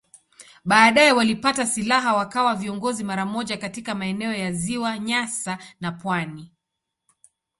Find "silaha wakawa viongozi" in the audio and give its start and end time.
1.65-3.03